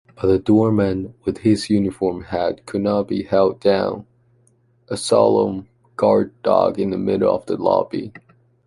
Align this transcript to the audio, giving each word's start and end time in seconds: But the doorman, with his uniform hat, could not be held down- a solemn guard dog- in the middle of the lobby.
But 0.19 0.29
the 0.29 0.39
doorman, 0.39 1.13
with 1.25 1.37
his 1.37 1.69
uniform 1.69 2.23
hat, 2.23 2.65
could 2.65 2.81
not 2.81 3.07
be 3.07 3.21
held 3.21 3.59
down- 3.59 4.07
a 4.87 4.97
solemn 4.97 5.69
guard 5.95 6.33
dog- 6.41 6.79
in 6.79 6.89
the 6.89 6.97
middle 6.97 7.31
of 7.31 7.45
the 7.45 7.55
lobby. 7.55 8.11